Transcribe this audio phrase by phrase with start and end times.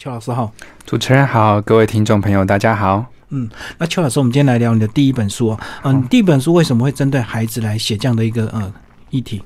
[0.00, 0.52] 邱老师好，
[0.86, 3.04] 主持人好，各位听众朋友大家好。
[3.30, 5.60] 嗯，那邱老师，我们今天来聊你的第一本书哦。
[5.82, 8.72] 嗯，第一本书为什么会针对孩子来写这样的一个呃
[9.10, 9.42] 议题？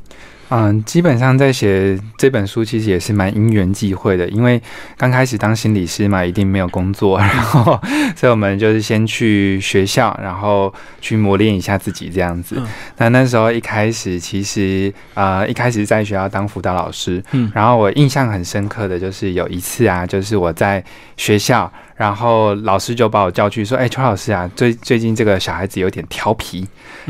[0.54, 4.28] 嗯，基本上在写这本书，其实也是蛮因缘际会的。
[4.28, 4.60] 因为
[4.98, 7.80] 刚开始当心理师嘛，一定没有工作， 然后
[8.14, 10.70] 所以我们就是先去学校，然后
[11.00, 12.62] 去磨练一下自己这样子。
[12.98, 20.84] 那那时候一开始，其实呃一开始在学校当辅导老师，嗯，然后我印象很深刻的就是有一次啊，就是我在
[21.16, 21.73] 学校。
[22.03, 26.66] 然后老师就把我叫去说：“哎，邱老师啊，最最近这个小孩子有点调皮，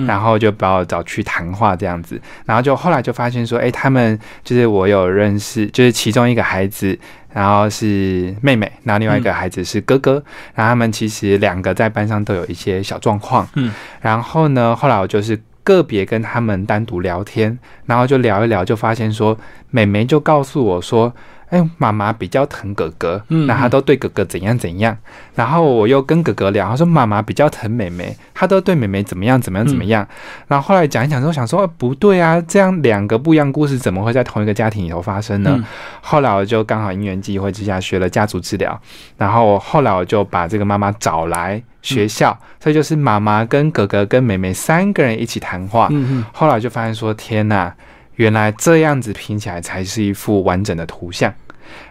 [0.06, 2.20] 然后就把我找去谈话这样子。
[2.44, 6.98] 然后就后来就发现说，哎，他们就是我有认识，就是其中一个孩子，
[7.32, 10.22] 然后是妹妹，然后另外一个孩子是哥哥。
[10.54, 13.48] 然后他们其实两个在班上都有一些小状况。
[13.54, 13.72] 嗯，
[14.02, 19.38] 然后呢，后来我就是个别跟他们单独聊天，然后就聊一聊，就发现说，
[19.70, 21.10] 妹妹就告诉我说。”
[21.52, 24.96] 哎，妈妈比较疼哥哥，那他都对哥哥怎样怎样。
[25.34, 30.06] 然后我又跟哥哥聊，他说妈妈比较疼妹妹，他都对妹妹怎么样怎么样怎么样。
[30.48, 35.62] 然后后来讲一讲之后，想说不对啊，这样两个不一样故事怎么会在同一个家庭里头发生呢？
[36.00, 38.80] 后来我就刚好因缘际会之下学了家族治疗，
[39.18, 45.88] 然后后来我就把这个妈妈找来学校，所以就是妈妈跟哥哥跟妹妹三个人一起谈话。
[45.90, 47.74] 嗯后来就发现说天哪，
[48.16, 51.32] 原来这样子拼起来才是一幅完整的图像。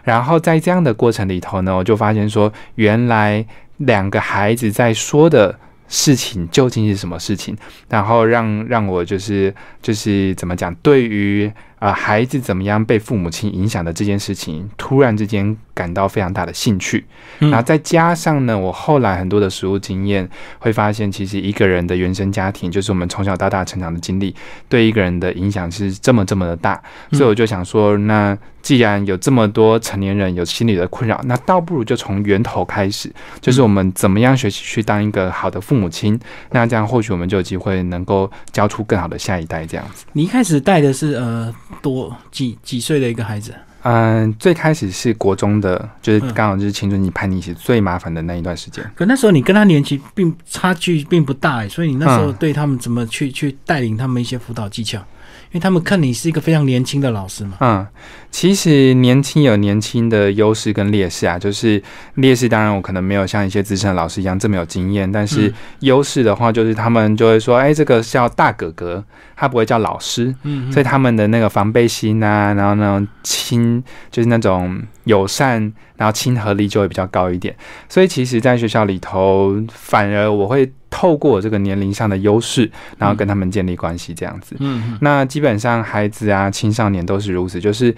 [0.04, 3.44] 然后在这样的过程里头呢，我就发现说，原来
[3.78, 7.56] 两个孩子在说的事情究竟是什么事情，
[7.88, 11.50] 然后让让我就是就是怎么讲，对于。
[11.82, 17.04] 啊，孩子怎么样被父母亲影响的这件事情，突然之间感到非常大的兴趣。
[17.40, 24.32] 然后再加上呢，我后来很多的实物经验，会发现其实一个人的原生家庭，就是我们从小到大成长的经历，
[24.68, 26.80] 对一个人的影响是这么这么的大。
[27.10, 36.18] 所以我就想说，那既然有这么多成年人有心理的困扰，那倒不如就从源头开始，就是我们怎么样学习去当一个好的父母亲。
[36.50, 39.66] 那这样或许我们就有机会能够教出更好的下一代。
[39.66, 41.54] 这样子，你一开始带的是呃。
[41.80, 43.52] 多几几岁的一个孩子？
[43.82, 48.88] 嗯，最开始是国中的，就是刚好就是青春期叛逆期最麻烦的那一段时间。
[48.94, 55.02] 可那时候你跟他年纪并差距并不大，所以你那时候对他们怎么去去带领他们一些辅导技巧？
[55.52, 57.56] 因为他们看你是一个非常年轻的老师嘛。
[57.60, 57.86] 嗯，
[58.30, 61.82] 其实年轻有年轻的优势跟劣势啊，就是
[62.14, 69.04] 劣势当然我可能没有像一些资深的老师一样这么有经验，但是优势的话就是他们就会说，哎，这个叫大哥哥，
[69.36, 75.72] 他不会叫老师，嗯，所以他们的那个防备心啊，然后那种亲就是那种友善。
[75.94, 77.54] 然后亲和力就会比较高一点，
[77.88, 84.54] 所以其实，在学校里头，反而我会透过这个年龄上的优势，然后跟他们建立关系，这样子。
[84.60, 87.92] 嗯，那基本上孩子啊，青少年都是如此，就是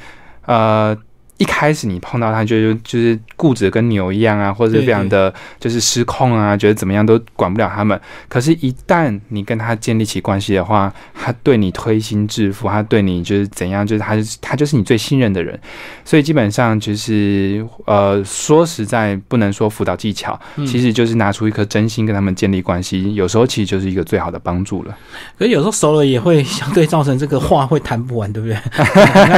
[0.47, 0.97] 呃。
[1.39, 8.00] 一开始你碰到他，就就是固执跟牛一样啊，或者是非常的就是失控啊，觉得怎么样都管不了他们。
[8.28, 15.59] 可是，一旦你跟他建立起关系的话，他对你推心置腹，他对你就是怎样，就是他他就是你最信任的人。
[16.05, 24.97] 所以基本上就是呃，说实在不能说辅导技巧，其实就是拿出一颗真心跟他们建立关系，有时候其实就是一个最好的帮助了。
[25.37, 28.56] 可是有时候熟了也会相对造成这个话会谈不完，对不对？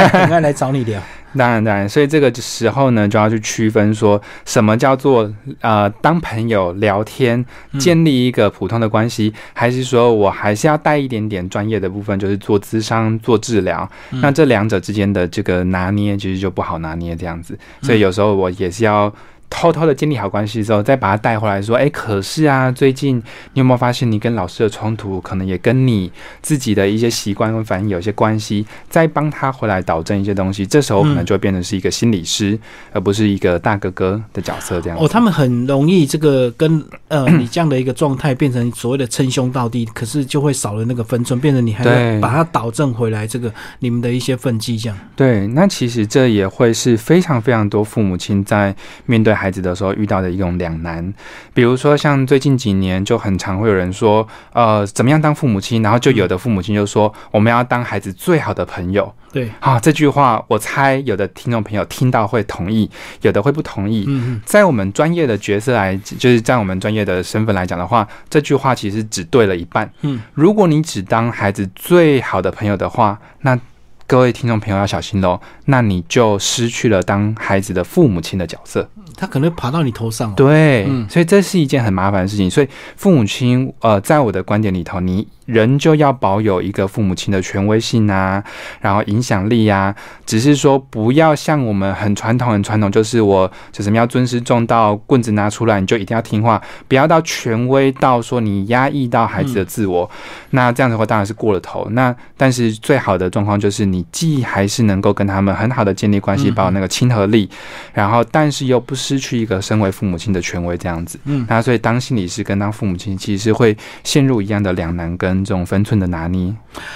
[0.07, 1.01] 很爱来找你聊。
[1.37, 5.31] 当然，当然，所以这个时候呢，就要去区分说什么叫做
[5.61, 7.45] 呃当朋友聊天，
[7.79, 13.87] 建立一个普通的关系，还是说我还是要带一点点专业的部分，就是做咨商、做治疗。
[14.21, 17.57] 那这两者之间的这个拿捏，其实就不好拿捏这样子。
[17.81, 19.13] 所以有时候我也是要。
[19.49, 23.17] 偷偷的建立好关系之后，再把他带回来，说：“哎，可是啊，最近
[23.53, 28.65] 你有没有发现，你跟老师的冲突，可能也跟你自己的一些习惯跟反应有些关系？
[28.89, 32.59] 再帮他回来导正一些东西，这时候可能就会变成是一个心理师，
[32.91, 34.81] 而不是一个大哥哥的角色。
[34.81, 44.97] 这样哦，他们很容易这个跟呃你这样的一个状态变成所谓的称兄道弟，可是就会少了那个分寸，变成你还要把他导正回来，这个你们的一些分际这样。
[45.15, 48.75] 对，那其实这也会是非常非常多父母亲在
[49.05, 49.36] 面对。
[49.37, 51.13] 孩子的时候遇到的一种两难，
[51.53, 55.81] 比如说像最近几年就很常会有人说，呃，怎么样当父母亲？
[55.83, 59.13] 然后就有的父母亲就说，我们要当孩子最好的朋友。
[59.31, 62.89] 对，啊，这句话我猜有的听众朋友听到会同意，
[63.21, 64.05] 有的会不同意。
[64.07, 69.87] 嗯在我们专业的角色来，就是在我们专业的身份来讲的话，这句话其实只对了一半。
[70.01, 73.59] 嗯，如果你只当孩子最好的朋友的话，那
[74.07, 78.89] 各位听众朋友要小心喽，那你就失去了当孩子的父母亲的角色。
[79.17, 82.49] 他可能爬到你头上，对，所以这是一件很麻烦的事情。
[82.49, 85.27] 所以父母亲，呃，在我的观点里头，你。
[85.47, 88.43] 人就要保有一个父母亲的权威性啊，
[88.81, 89.95] 然后影响力呀，
[90.25, 100.09] 只是说不要像我们很传统、很传统，就是我就什么要尊师重道，棍子拿出来你就一定要听话，不要到权威到说你压抑到孩子的自我，
[100.49, 101.87] 那这样的话当然是过了头。
[101.91, 107.49] 那但是最好的状况就是你既还是能够跟他们很好的建立关系，保有那个亲和力，
[107.93, 111.17] 然后但是又不失去一个身为父母亲的权威这样子。
[111.23, 115.36] 嗯，那所以当心理师跟当父母亲其实是会陷入一样的两难跟。
[115.43, 116.53] 这种分寸的拿捏。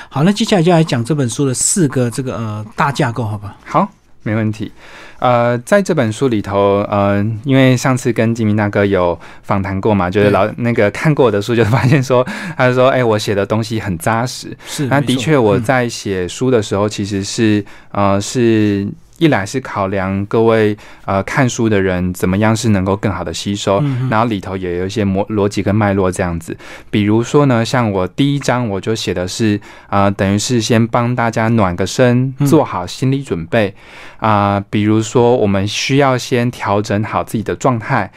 [0.10, 3.56] 好，那接下来就来讲这本书的四个这个呃大架构，好吧？
[3.66, 3.88] 好，
[4.24, 4.72] 没问题。
[5.20, 12.26] 呃，在这本书里头，呃，因为上次跟金明大哥有访谈过嘛，就是老那个看过我的书，就发现说，
[12.58, 14.58] 他说，哎，我写的东西很扎实。
[14.66, 18.88] 是，那的确我在写书的时候，其实是呃是。
[19.22, 20.76] 一来是考量各位
[21.06, 23.80] 呃看书的人怎么样是能够更好的吸收，
[24.10, 26.58] 然后里头也有一些模逻辑跟脉络这样子。
[26.90, 33.76] 比如说呢，像我第一章我就写的是啊，等于是先帮大家暖个身，做好心理准备
[34.18, 34.60] 啊。
[34.72, 38.12] 比如说，我们需要先调整好自己的状态。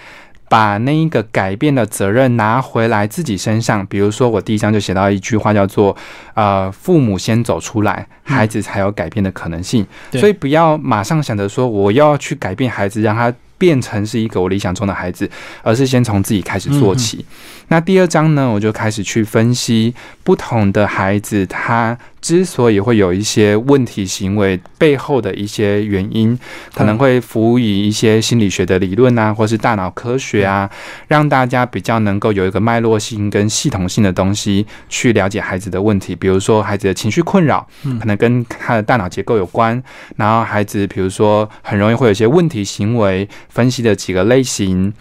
[0.55, 5.97] 把那一个改变的责任拿回来自己身上，比如说我第一章就写到一句话，叫做
[6.35, 9.85] “呃，父母先走出来，孩子才有改变的可能性”。
[10.15, 15.29] 所以不要马上想着说我要去改变孩子，让他变成是一个我理想中的孩子，
[15.65, 17.27] 而是先从自己开始做起。
[17.69, 21.99] 那第二章呢，我就开始去分析不同的孩子他。
[22.25, 26.39] 之所以会有一些问题行为背后的一些原因，
[26.75, 30.71] 可能会辅以一些心理学的理论啊，或是大脑科学啊，
[31.07, 36.17] 让大家比较能够有一个脉络性跟系统性的东西去了解孩子的问题。
[36.17, 37.67] 比如说，孩子的情绪困扰，
[38.01, 39.83] 可能跟他的大脑结构有关。
[40.17, 44.95] 然后，孩子比如说很容易会有一些问题行为，分析的几个类型。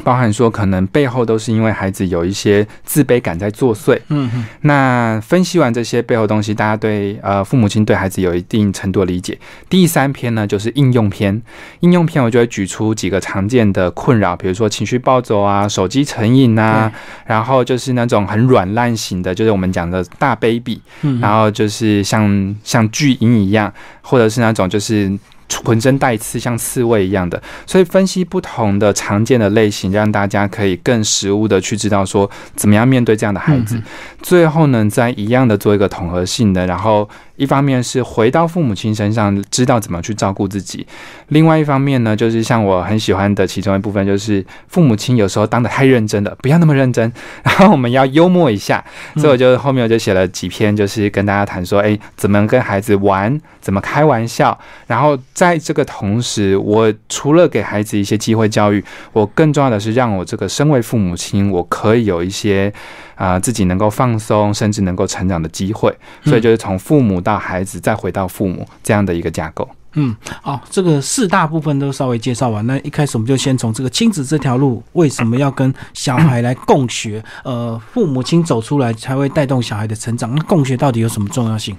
[0.00, 3.98] 包含说，可能背后都是因为孩子有一些自卑感在作祟。
[4.08, 9.38] 嗯，那分析完这些背后东西，大家对呃父母亲对孩子有一定程度的理解。
[9.68, 11.40] 第三篇呢，就是应用篇。
[11.80, 16.92] 应用篇我就会举出几个常见的困扰，比如说情绪暴走啊、手机成瘾啊，
[17.26, 20.80] 然后就是那种很软烂型的，就是我们讲的大 baby，
[21.20, 23.72] 然后就是像像巨婴一样，
[24.02, 25.18] 或者是那种就是。
[25.64, 33.80] 浑身带刺，像刺猬一样的，所以分析不同的常见的类型，让大家可以更实物的去知道说怎么样面对这样的孩子。
[34.22, 37.08] 最后呢，再一样的做一个统合性的，然后。
[37.40, 40.84] 一方面是回到父母亲身上，知道怎么去照顾自己；
[41.28, 47.10] 另外一方面呢，就是像我很喜欢的其中一部分，就是父母亲有时候当的太认真了，不要那么认真，
[47.42, 48.84] 然后我们要幽默一下。
[49.16, 54.58] 所以我就后面我就写了几篇，就是跟大家谈说，哎，怎么跟孩子玩，怎么开玩笑。
[54.86, 58.84] 然后在这个同时，我除了给孩子一些机会教育，
[59.14, 62.70] 我更重要的是让我这个身为父母亲，我可以有一些。
[63.20, 65.94] 啊，自己能够放松，甚至能够成长的机会，
[66.24, 69.68] 所以就是从父母到孩子，再回到父母这样的一个架构。
[69.92, 72.66] 嗯，好，这个四大部分都稍微介绍完。
[72.66, 77.22] 那一开始我们就先从这个亲子这条路，为什么要跟小孩来共学？
[77.44, 80.34] 呃，父母亲走出来才会带动小孩的成长。
[80.34, 81.76] 那共学到底有什么重要性？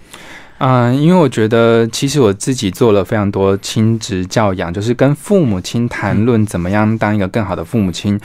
[0.59, 8.19] 嗯，因为我觉得其实我自己做了非常多亲子教养，就是跟父母亲谈论怎么样当一个更好的父母亲。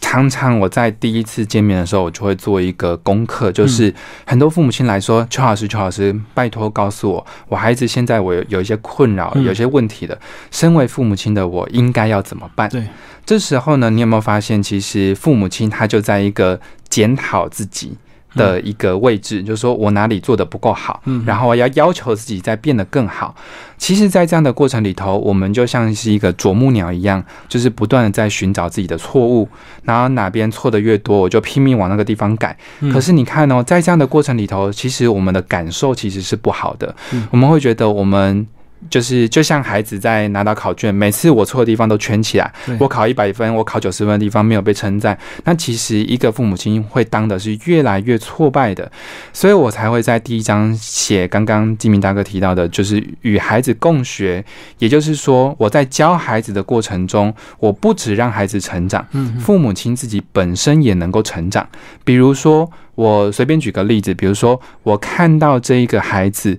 [0.00, 3.92] 常常我在第一次见面的时候，我就会做一个功课，就是
[4.26, 10.18] 很多父母亲来说：“邱老师，邱老师，拜托告诉我，我孩子现在我有一些困扰，有些问题的，
[10.50, 12.86] 身为父母亲的我应该要怎么办？”对，
[13.24, 17.96] 这时候呢，你有没有发现，其实父母亲他就在一个检讨自己。
[18.34, 23.34] 的一个位置，就是说我哪里做的不够好，嗯，然后我要要求自己再变得更好。
[23.76, 29.48] 其实，在这样的过程里头，我们就像是一个啄木鸟一样，就是不断的在寻找自己的错误，
[29.82, 32.56] 然后哪边错的越多，我就拼命往那个地方改。
[32.92, 36.94] 可是你看哦，在这样的过程里头，其实我们的感受其实是不好的，
[37.30, 38.46] 我们会觉得我们。
[38.90, 42.52] 就是就像孩子在拿到考卷，每次我错的地方都圈起来。
[42.78, 45.18] 我考一百分，我考九十分的地方没有被称赞。
[45.44, 48.90] 那其实一个父母亲会当的是越来越挫败的，
[49.32, 54.44] 所以我才会在第一章写刚刚金明大哥提到的，就是与孩子共学。
[54.78, 59.04] 也就是说，我在教孩子的过程中，我不只让孩子成长，
[59.40, 61.66] 父母亲自己本身也能够成长。
[62.04, 66.58] 比如说，我随便举个例子，比如说我看到这一个孩子。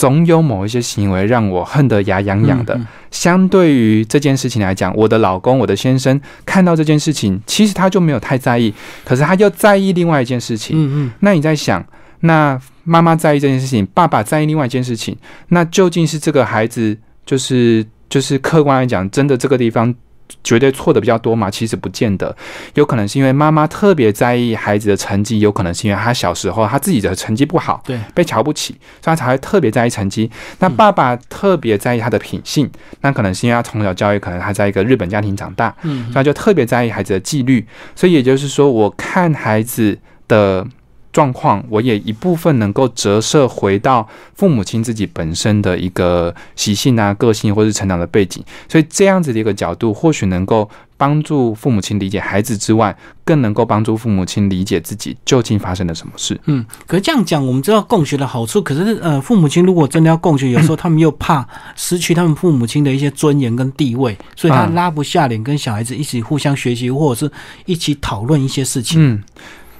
[0.00, 2.80] 总有某一些行为让我恨得牙痒痒的。
[3.10, 8.72] 相对于这件事情来讲，我的老公、我的先生看到这件事情，其实他就没有太在意。
[9.04, 10.74] 可是他就在意另外一件事情。
[10.74, 11.12] 嗯嗯。
[11.20, 11.84] 那你在想，
[12.20, 15.14] 那妈妈在意这件事情，爸爸在意另外一件事情，
[15.48, 19.94] 那究竟是这个孩子就是就是客观来讲，真的这个地方？
[20.42, 21.50] 绝对错的比较多嘛？
[21.50, 22.34] 其实不见得，
[22.74, 30.30] 有可能是因为妈妈特别在意孩子的成绩，有可能是因为他小时候他自己的成绩不好，对，被瞧不起，所以他才会特别在意成绩。
[30.58, 32.70] 那爸爸特别在意他的品性，
[33.00, 37.66] 那可能是因为他从小教育，可能他在一个日本家庭长大，嗯，所以就特别在意孩子的纪律。
[37.94, 40.66] 所以也就是说，我看孩子的。
[41.12, 56.38] 状况，我也一部分能够折射回到父母亲自己本身的一个习性啊、个性或是成长的背景，所以这样子的一个角度，或许能够帮助父母亲理解孩子之外，更能够帮助父母亲理解自己究竟发生了什么事。
[56.44, 67.32] 嗯，可是这样讲，我们知道共学的好处，可是呃，父母亲如果真的要共学，有时候他们又怕失去他们父母亲的一些尊严跟地位，所以他拉不下脸跟小孩子一起互相学习，或者是
[67.64, 69.02] 一起讨论一些事情。
[69.02, 69.22] 嗯。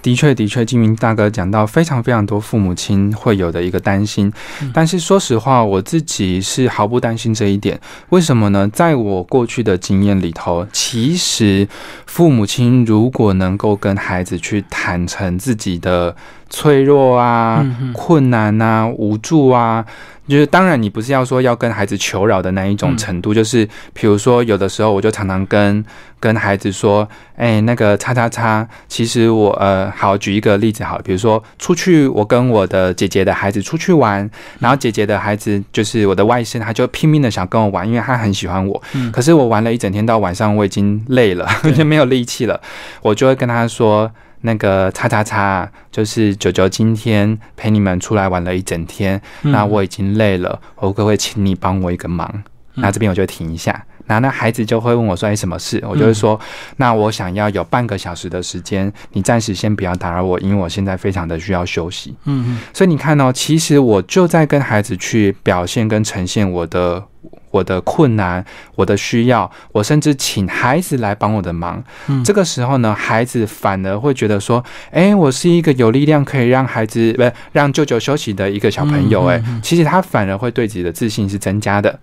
[0.03, 4.33] 的确，的确，金明大哥讲到非常非常多父母亲会有的一个担心，
[4.73, 7.79] 但是说实话，我自己是毫不担心这一点。
[8.09, 8.69] 为什么呢？
[8.73, 11.69] 在我过去的经验里头，其实
[12.07, 16.17] 父母亲如果能够跟孩子去坦诚自己的
[16.51, 17.65] 脆弱啊、
[17.95, 19.85] 困难啊、无助啊。
[20.29, 25.85] 就是当然，你不是要说要跟孩子求饶的那一种程度，就是比如说，有的时候我就常常跟
[26.21, 34.31] 跟孩子说，哎，那个叉叉叉，其实我呃，好举一个例子好，比如说出去，我跟我的姐姐的孩子出去玩，
[34.61, 38.81] 然后姐姐的孩子就是我的外甥，他就拼命的想跟我玩，因为他很喜欢我，
[39.11, 42.61] 可是我玩了一整天到晚上，我已经累了， 就没有力气了，
[43.03, 44.09] 我就会跟他说。
[44.43, 52.43] 那个叉叉叉，就是九九今天陪你们出来玩了一整天，那我已经累了，我可不可以请你帮我一个忙？
[52.75, 56.41] 那这边我就停一下，然后那孩子就会问我说：“哎，什么事？”我就会说
[56.79, 67.05] ：“那我想要有半个小时的时间，你暂时先不要打扰我，因为我现在非常的需要休息。”嗯嗯，所以你看哦，其实我就在跟孩子去表现跟呈现我的。
[67.51, 68.45] 我的困难，
[68.77, 71.83] 我的需要，我甚至请孩子来帮我的忙。
[72.09, 81.99] 嗯，这个时候呢，孩子反而会觉得说：“哎，我是一个有力量可以让孩子不让舅舅休息的一个小朋友。”哎，其实他反而会对自己的自信是增加的。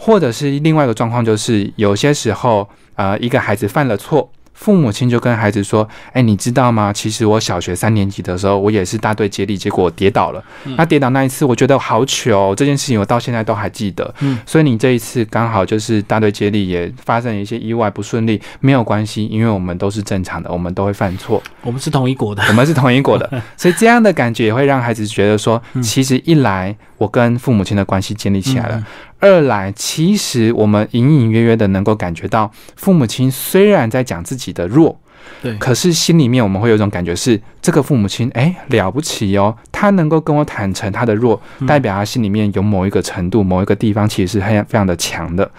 [0.00, 4.30] 或者是另外一个状况，就是有些时候，呃，一个孩子犯了错。
[4.58, 6.92] 父母亲就跟孩子说：“哎，你知道吗？
[6.92, 10.44] 其实我小学三年级的时候，我也是大队接力，结果我跌倒了。
[10.76, 14.12] 那跌倒那一次，我觉得好糗，这件事情我到现在都还记得。
[14.18, 21.40] 嗯，所以你这一次刚好就是大队接力也发生了一些意外不顺利，没有关系，因为我们都是正常的，我们都会犯错。
[21.62, 28.86] 我们是同一国的，我们是同一国的， 所以这样的感觉也会让孩子觉得说，其实一来我跟父母亲的关系建立起来了。”
[29.18, 35.00] 二来，其实我们隐隐约约的能够感觉到，父母亲虽然在讲自己的弱。
[35.42, 45.50] 对，可是心里面我们会有一种感觉是，这个父母亲哎了不起哦，他能够跟我坦诚他的弱，代表他心里面有某一个程度、某一个地方其实是非常非常的强的，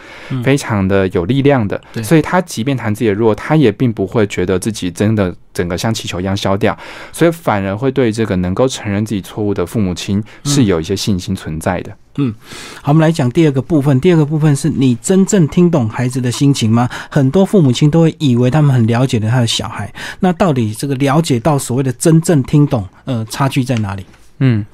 [0.43, 1.79] 非常的有力量的。
[2.03, 6.77] 所以他即便谈自己的弱，他也并不会觉得自己真的整个像气球一样消掉，
[7.11, 11.91] 所以反而会对这个能够承认自己错误的父母亲是有一些信心存在的。
[11.91, 12.33] 嗯，嗯
[12.81, 13.99] 好，我们来讲第二个部分。
[13.99, 16.89] 第二个部分是你真正听懂孩子的心情吗？
[17.09, 24.05] 很多父母亲都会以为他们很了解了他的小孩，那到底这个了解到所谓的真正听懂，呃，差距在哪里？
[24.39, 24.65] 嗯，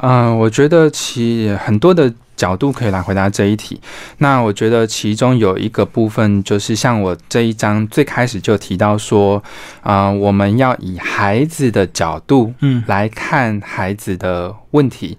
[0.00, 2.12] 呃，我觉得其很多的。
[2.36, 3.80] 角度可以来回答这一题。
[4.18, 9.42] 那我觉得其中有一个部分，就是像我这一章最开始就提到说，
[9.80, 15.16] 啊，我们要以孩子的角度，嗯，来看孩子的问题。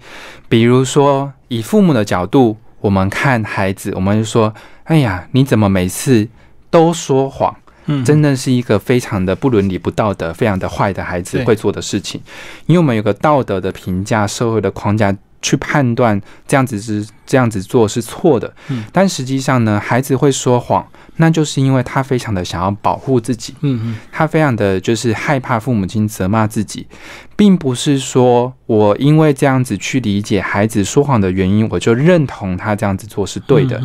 [0.47, 6.27] 比如说，以父母的角度，我们看孩子，我们就说，哎呀，你怎么每次
[6.69, 7.55] 都说谎？
[7.89, 12.21] 嗯，真的是一个非常的不伦理、不道德、非常的坏的孩子会做的事情。
[12.65, 15.15] 因为我们有个道德的评价、社会的框架。
[15.41, 20.85] 去判断这样子是这样子做是错的，嗯，但实际上呢，孩子会说谎，
[21.17, 26.87] 那就是因为他非常的想要保护自己，嗯嗯，他非常的就是害怕父母亲责骂自己，
[27.35, 33.81] 并不是说我因为这样子去理解孩子说谎的原因，我就认同他这样子做是对的，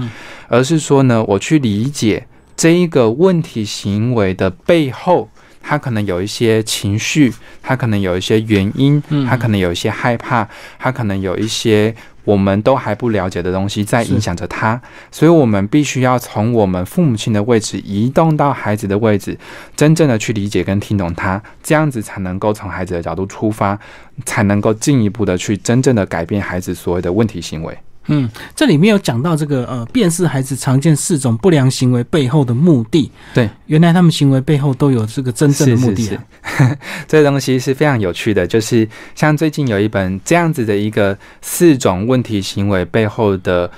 [0.49, 5.29] 而是说呢，我去理解这一个问题行为的背后。
[5.63, 10.47] 他可能有一些情绪，他可能有一些原因，他可能有一些害怕，
[10.79, 19.39] 他可能有一些我们都还不了解的东西在影响着他，所以我们必须要从我们父母亲的位置移动到孩子的位置，
[19.75, 23.79] 真正的去理解跟听懂他，这样子才能够从孩子的角度出发，
[24.25, 27.77] 才能够进一步的去真正的改变孩子所谓的问题行为。
[28.07, 33.11] 嗯，这里面有讲到这个呃，辨识孩子常见四种不良行为背后的目的。
[33.33, 36.25] 对，原来他们行为背后都有这个真正的目的、啊。
[36.43, 43.71] 是是是 这个东西是非常有趣的，就是像最近有一本这样子的一个四种问题行为背后的。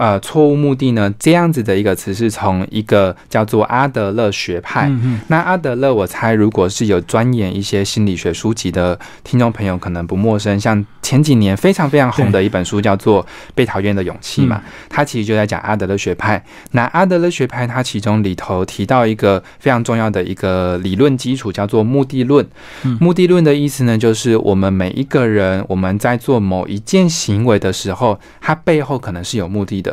[0.00, 1.12] 呃，错误目的呢？
[1.18, 4.88] 这样子的一个词是从一个叫做阿德勒学派。
[4.88, 10.58] 嗯嗯那阿德勒，我猜如果是有钻研一些心理学书籍的听众朋友，可能不陌生。
[10.58, 13.22] 像前几年非常非常红的一本书叫做
[13.54, 16.42] 《被讨厌的勇气》嘛，它其实就在讲阿德勒学派。
[16.70, 22.42] 那阿德勒学派它其中里头提到一个非常重要的一个理论基础，叫做目的论。
[22.84, 29.89] 嗯目的论的意思呢，就是我们每一个人我们在做某一件行为的时候，它背后可能是有目的的。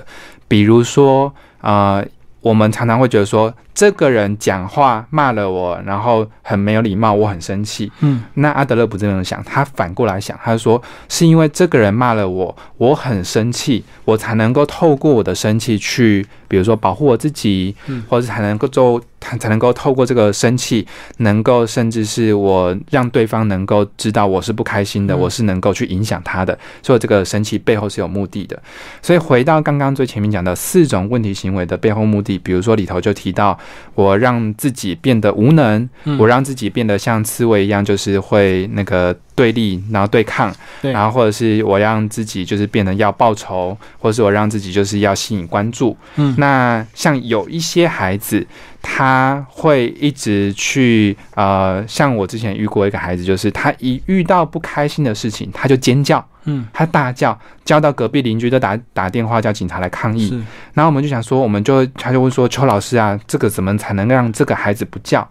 [0.47, 2.05] 比如说，呃，
[2.41, 7.91] 我们常常会觉得说，这个人讲话骂了我，然后很没有礼貌，我很生气。
[7.99, 18.03] 嗯那阿德勒不这样想，他反过来想，他说是因为这个人骂了我，我很生气，我才能够透过我的生气去，比如说保护我自己，嗯。
[18.07, 20.85] 或者才能够做，才才能够透过这个生气，
[21.17, 25.19] 能够甚至是我让对方能够知道我是不开心的，嗯。
[25.19, 28.61] 我是能够去影响他的，所以这个生气背后是有目的的。
[29.01, 33.57] 所以回到刚刚最前面讲的四种问题行为的背后目的，比如说里头就提到
[33.95, 36.17] 我让自己变得无能，嗯。
[36.17, 40.51] 我让自己变得像刺猬一样，就是会那个对立，然后对抗，
[40.81, 45.95] 对然后或者是我让自己就是变得要报仇，或者是我让自己就是要吸引关注。
[46.15, 48.45] 嗯那像有一些孩子，
[48.81, 60.29] 他会一直去呃，像我之前遇过一个孩子，就是他一遇到不开心的事情，他就尖叫，嗯，他大叫，叫到隔壁邻居都打打电话叫警察来抗议。
[60.73, 65.27] 然后我们就想说，我们就他就问说，邱老师啊，这个怎么才能让这个孩子不叫？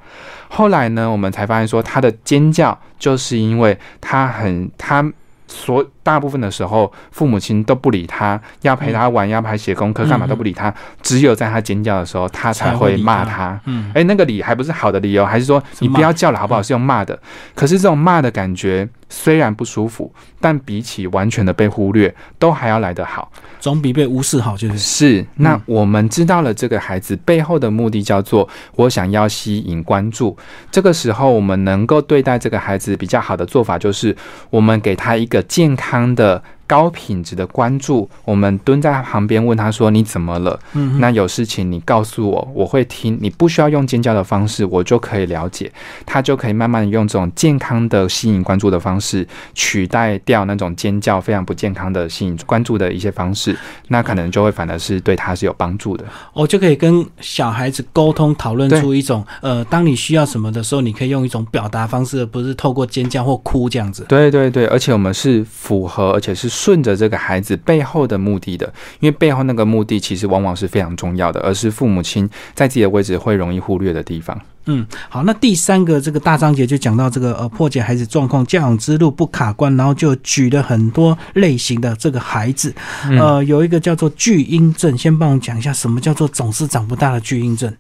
[0.48, 5.04] 后来呢，我们才发现说，他的尖叫就是因为他很他
[5.48, 10.72] 所大部分的时候，父母亲都不理他，要陪他玩，要陪他写功课，干嘛都不理他，
[11.02, 13.58] 只有在他尖叫的时候，他才会骂他。
[13.64, 16.62] 嗯哎，那个理还不是好的理由，还是说你不要叫了好不好？
[16.62, 17.18] 是用骂的。
[17.54, 23.30] 可是这种骂的感觉虽然不舒服，但比起完全的被忽略，都还要来得好。
[23.60, 30.36] 总比被无视好，就是是，那嗯我们知道了这个孩子背后的目的叫做我想要吸引关注。
[30.70, 34.16] 这个时候，我们能够对待这个孩子比较好的做法，就是
[34.50, 36.42] 我们给他一个健康的。
[36.66, 40.58] 高品质的关注，我们蹲在他旁边问他说：“你怎么了？
[40.75, 43.16] 嗯那有事情你告诉我，我会听。
[43.20, 45.70] 你不需要用尖叫的方式，我就可以了解。
[46.04, 53.57] 他就可以慢慢的用这种健康的吸引关注的方式，取代掉那种尖叫非常不健康的吸引关注的一些方式。
[53.88, 56.05] 那可能就会反而是对他是有帮助的。
[56.33, 64.05] 我就可以跟小孩子沟通，讨论出一种呃，当你需要什么的时候，你可以用一种表达方式，而不是透过尖叫或哭这样子。
[64.09, 74.40] 对对对，而且我们是符合，而且是顺着这个孩子背后的目的的，因为背后那个目的其实往往是非常重要的，而是父母亲在自己的位置会容易忽略的地方。
[74.66, 82.74] 嗯，好，那第三个这个大章节就讲到这个呃破解孩子状况教养之路不卡关，然后就举了很多类型的这个孩子，
[83.09, 87.72] 嗯呃，有一个叫做巨婴症，先帮我讲一下什么叫做总是长不大的巨婴症。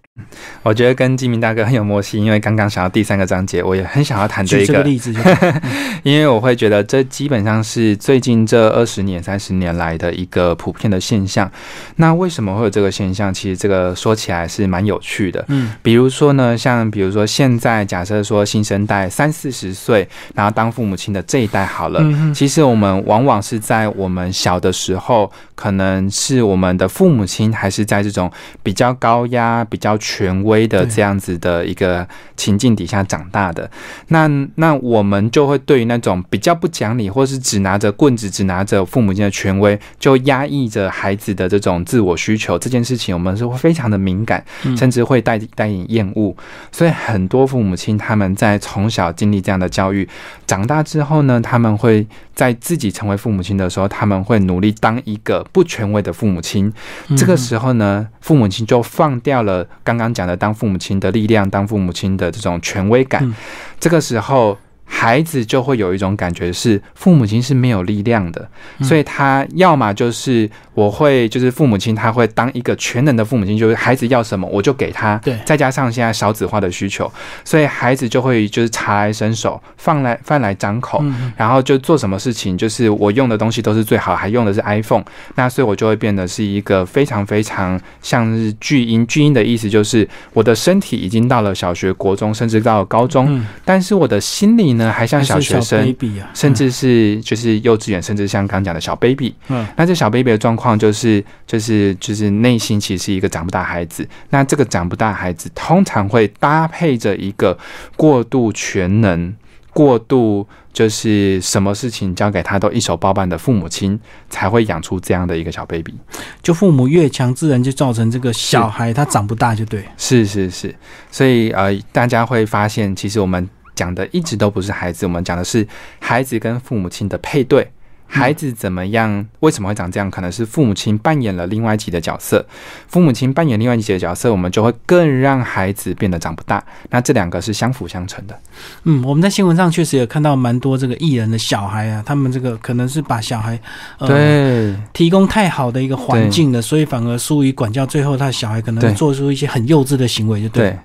[0.62, 5.14] 我觉得跟金明大哥很有默契，因为刚刚想到第三个章节，我也很想要谈这举一个，这个例子
[6.04, 11.50] 因为我会觉得这基本上是最近这二十年、三十年来的一个普遍的现象。
[11.96, 13.32] 那为什么会有这个现象？
[13.32, 15.44] 其实这个说起来是蛮有趣的。
[15.48, 22.00] 嗯比如说呢，像比如说现在假设说新生代三四十岁，然后当父母亲的这一代好了。
[22.02, 28.30] 嗯其实我们往往是在我们小的时候，可能是我们的父母亲还是在这种
[28.62, 33.70] 比较高压、比较权威的这样子的一个情境底下长大的。
[34.08, 46.34] 那那我们就会对于那种比较不讲理，或是只拿着棍子、只拿着父母亲的权威，就压抑着孩子的这种自我需求这件事情，我们是会非常的敏感，嗯甚至会带带点厌恶。
[46.72, 50.08] 所以很多父母亲他们在从小经历这样的教育，
[50.46, 56.72] 长大之后呢，他们会在自己成为父母亲的时候，他们会努力当一个不权威的父母亲。
[57.08, 63.24] 嗯这个时候呢，父母亲就放掉了刚刚讲的当父母亲的力量，当父母亲的这种权威感。
[63.24, 63.34] 嗯
[63.78, 64.56] 这个时候，
[64.88, 68.86] 孩子就会有一种感觉是父母亲是没有力量的，嗯。
[68.86, 75.38] 所以他要么就是我会就是父母亲他会当一个全能的父母亲，就是孩子要什么我就给他，对。
[75.44, 77.12] 再加上现在少子化的需求，
[77.44, 89.06] 所以孩子就会就是茶来伸手，饭来饭来张口，嗯然后就做什么事情，就是我用的东西都是最好，还用的是 iPhone，那所以我就会变得是一个非常非常像是巨婴。
[89.06, 93.46] 巨婴的意思就是我的身体已经到了小学、国中，甚至到了高中，嗯。
[93.64, 95.88] 但是我的心里呢还像小学生，
[96.20, 99.34] 啊，甚至是就是幼稚园，甚至像刚讲的小 baby。
[99.48, 104.08] 嗯那这小 baby 的状况就是就是就是内心其实是一个长不大孩子。
[104.30, 107.58] 那这个长不大孩子通常会搭配着一个
[107.96, 109.34] 过度全能、
[109.72, 115.94] 过度就是什么事情交给他都一手包办的父母亲，才会养出这样的一个小 baby。
[116.42, 119.82] 就父母越强，自然就造成这个小孩他长不大，就对。
[119.96, 120.74] 是是是，
[121.10, 125.64] 所以呃，大家会发现，其实我们讲的一直都不是孩子，我们讲的是
[126.00, 127.70] 孩子跟父母亲的配对。
[128.06, 129.26] 孩子怎么样？
[129.40, 130.10] 为什么会长这样？
[130.10, 132.44] 可能是父母亲扮演了另外一级的角色，
[132.86, 136.64] 父母亲扮演另外一级的角色，我们就会更让孩子变得长不大。
[136.90, 138.38] 那这两个是相辅相成的。
[138.84, 143.60] 嗯，我们在新闻上确实也看到蛮多这个艺人的小孩啊，他们这个可能是把小孩
[143.98, 150.76] 呃对提供太好的一个环境了，所以反而疏于管教，最后他的小孩可能做出一些很幼稚的行为，就对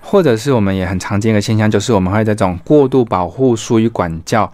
[0.00, 4.50] 或者是我们也很常见一个现象，就是我们会在这种过度保护、疏于管教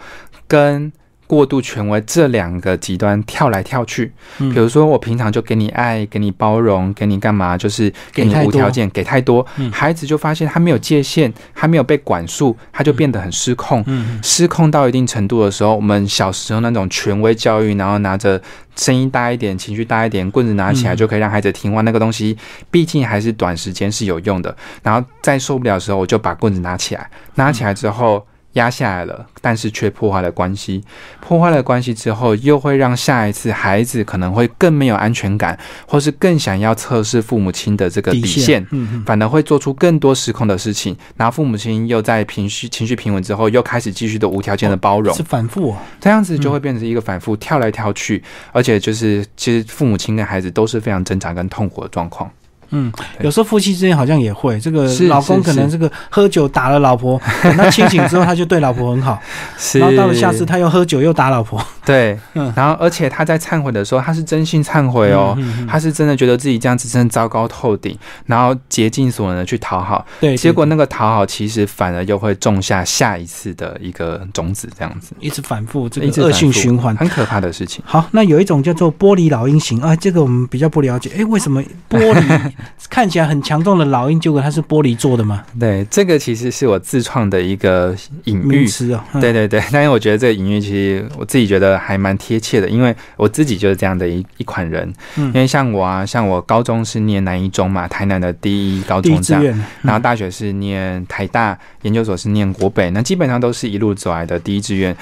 [0.47, 0.93] 跟
[1.27, 4.13] 过度权威这两个极端跳来跳去。
[4.39, 13.83] 嗯比如说，我平常就给你爱，给你包容，给你干嘛，就是给你无条件，给太多，嗯孩子就发现他没有界限，他没有被管束，他就变得很失控。
[13.87, 18.41] 嗯，失控到一定程度的时候，我们小时候那种权威教育，然后拿着
[18.77, 22.37] 声音大一点、情绪大一点，棍子拿起来嗯就可以让孩子听话，那个东西
[22.71, 24.57] 毕竟还是短时间是有用的。
[24.83, 28.25] 然后再受不了的时候，我就把棍子拿起来，拿起来之后。
[28.57, 30.83] 压下来了，但是却破坏了关系。
[31.21, 38.67] 破坏了关系之后，又会让下一次孩子可能会更没有安全感，或是更想要测试父母亲的这个底线。
[39.05, 45.77] 反而会做出更多失控的事情，然后父母亲又在平绪情绪平稳之后，又开始继续的无条件的包容，是反复哦。
[46.01, 52.31] 这样子就会变成一个反复跳来跳去，而且就是其实父母亲跟孩子都是非常挣扎跟痛苦的状况。
[52.71, 59.21] 嗯，有时候夫妻之间好像也会，这个老公可能这个喝酒打了老婆，等他清醒之后他就对老婆很好，
[59.75, 61.63] 然后到了下次他又喝酒又打老婆。
[61.87, 65.35] 对，嗯然后而且他在忏悔的时候，他是真心忏悔哦。
[65.39, 67.97] 嗯，嗯嗯他是真的觉得自己这样子真的糟糕透顶，
[68.27, 76.95] 然后竭尽所能的去讨好，对，对结果那个讨好其实反而又会种下下一次的一个种子，这样子一直反复这个恶性循环。
[76.97, 77.83] 很可怕的事情。
[77.87, 81.11] 好，那有一种叫做玻璃老鹰型啊，这个我们比较不了解。
[81.11, 82.53] 诶，为什么玻璃
[82.91, 85.45] 看起来很强壮的老鹰，结果它是玻璃做的吗？
[85.61, 87.95] 对，这个其实是我自创的一个
[88.25, 88.67] 隐喻。
[88.67, 94.93] 词啊，嗯对，对对，但是我觉得这个隐喻其实我自己觉得还蛮贴切的，因为我自己就是这样的一一款人。
[95.17, 104.97] 嗯因为像我啊，像我高中是念南一中嘛，台南的第一高中这样，然后大学是念台大，研究所是念国北，那基本上都是一路走来的第一志愿。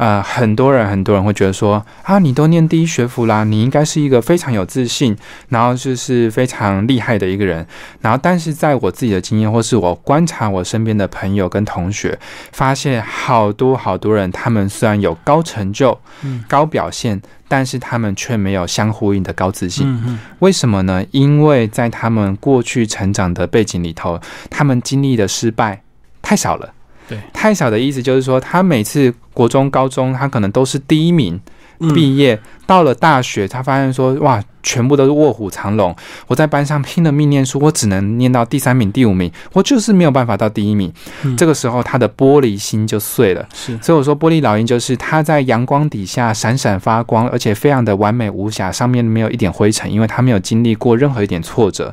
[0.00, 5.14] 呃，很多人很多人会觉得说啊，你都念第一学府啦，你应该是一个非常有自信，
[5.50, 7.66] 然后就是非常厉害的一个人。
[8.00, 12.18] 然后，但是在我自己的经验，或是我观察我身边的朋友跟同学，
[12.50, 20.18] 发现好多好多人，他们虽然有高成就、嗯高表现，但是他们却没有相呼应的高自信。
[20.38, 21.04] 为什么呢？
[21.10, 25.82] 因为在他们过去成长的背景里头，他们经历的失败
[26.22, 26.72] 太少了。
[27.06, 31.40] 对，太少的意思就是说，他每次国中、高中，他可能都是第一名
[31.78, 32.38] 嗯，毕业，
[32.70, 35.92] 到了大学，他发现说，哇，全部都是卧虎藏龙。
[36.28, 40.92] 我在班上拼了命念书，我只能念到第三名、第五名，我就是没有办法到第一名。
[41.24, 43.44] 嗯这个时候，他的玻璃心就碎了。
[43.52, 51.92] 是所以我说，玻璃老鹰就是他在阳光底下闪闪发光，而且非常的完美无瑕，上面没有一点灰尘，因为他没有经历过任何一点挫折。